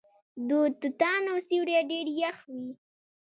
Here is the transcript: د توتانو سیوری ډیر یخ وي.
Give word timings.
د 0.47 0.49
توتانو 0.79 1.33
سیوری 1.47 1.77
ډیر 1.91 2.07
یخ 2.21 2.37
وي. 2.53 2.69